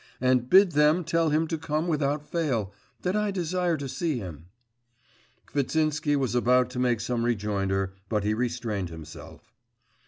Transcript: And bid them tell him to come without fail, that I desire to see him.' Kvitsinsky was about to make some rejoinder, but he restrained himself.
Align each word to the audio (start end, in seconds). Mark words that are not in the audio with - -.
And 0.19 0.49
bid 0.49 0.71
them 0.71 1.03
tell 1.03 1.29
him 1.29 1.45
to 1.49 1.59
come 1.59 1.87
without 1.87 2.25
fail, 2.27 2.73
that 3.03 3.15
I 3.15 3.29
desire 3.29 3.77
to 3.77 3.87
see 3.87 4.17
him.' 4.17 4.47
Kvitsinsky 5.45 6.15
was 6.15 6.33
about 6.33 6.71
to 6.71 6.79
make 6.79 6.99
some 7.01 7.23
rejoinder, 7.23 7.93
but 8.09 8.23
he 8.23 8.33
restrained 8.33 8.89
himself. 8.89 9.53